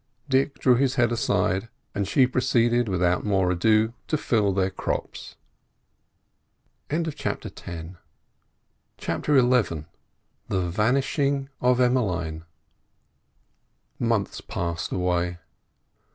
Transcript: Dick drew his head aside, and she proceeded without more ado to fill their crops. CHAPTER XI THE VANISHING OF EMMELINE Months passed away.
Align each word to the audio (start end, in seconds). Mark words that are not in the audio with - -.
Dick 0.27 0.57
drew 0.57 0.77
his 0.77 0.95
head 0.95 1.11
aside, 1.11 1.69
and 1.93 2.07
she 2.07 2.25
proceeded 2.25 2.89
without 2.89 3.23
more 3.23 3.51
ado 3.51 3.93
to 4.07 4.17
fill 4.17 4.51
their 4.51 4.71
crops. 4.71 5.35
CHAPTER 6.89 7.11
XI 7.51 7.95
THE 8.97 10.69
VANISHING 10.71 11.49
OF 11.61 11.79
EMMELINE 11.79 12.45
Months 13.99 14.41
passed 14.41 14.91
away. 14.91 15.37